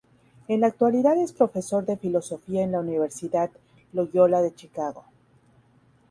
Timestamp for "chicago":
4.51-5.05